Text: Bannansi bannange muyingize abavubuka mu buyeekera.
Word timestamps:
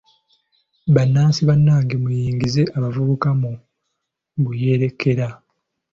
Bannansi 0.93 1.41
bannange 1.49 1.95
muyingize 2.03 2.61
abavubuka 2.77 3.29
mu 3.41 3.51
buyeekera. 4.43 5.27